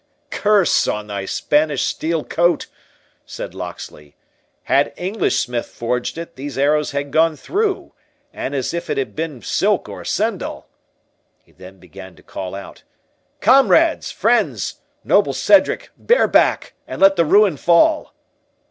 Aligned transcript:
"Curse 0.31 0.87
on 0.87 1.05
thy 1.05 1.25
Spanish 1.25 1.83
steel 1.83 2.23
coat!" 2.23 2.65
said 3.23 3.53
Locksley, 3.53 4.15
"had 4.63 4.93
English 4.97 5.37
smith 5.37 5.67
forged 5.67 6.17
it, 6.17 6.35
these 6.35 6.57
arrows 6.57 6.89
had 6.89 7.11
gone 7.11 7.35
through, 7.35 7.93
an 8.33 8.55
as 8.55 8.73
if 8.73 8.89
it 8.89 8.97
had 8.97 9.15
been 9.15 9.43
silk 9.43 9.87
or 9.87 10.01
sendal." 10.03 10.65
He 11.43 11.51
then 11.51 11.77
began 11.77 12.15
to 12.15 12.23
call 12.23 12.55
out, 12.55 12.81
"Comrades! 13.41 14.09
friends! 14.09 14.79
noble 15.03 15.33
Cedric! 15.33 15.91
bear 15.95 16.27
back, 16.27 16.73
and 16.87 16.99
let 16.99 17.15
the 17.15 17.23
ruin 17.23 17.55
fall." 17.55 18.11